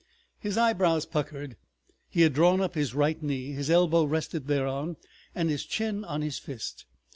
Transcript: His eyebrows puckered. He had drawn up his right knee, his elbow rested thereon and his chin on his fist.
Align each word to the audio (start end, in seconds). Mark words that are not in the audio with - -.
His 0.39 0.57
eyebrows 0.57 1.05
puckered. 1.05 1.57
He 2.09 2.21
had 2.21 2.33
drawn 2.33 2.59
up 2.59 2.73
his 2.73 2.95
right 2.95 3.21
knee, 3.21 3.51
his 3.51 3.69
elbow 3.69 4.03
rested 4.05 4.47
thereon 4.47 4.97
and 5.35 5.47
his 5.51 5.63
chin 5.63 6.03
on 6.05 6.23
his 6.23 6.39
fist. 6.39 6.85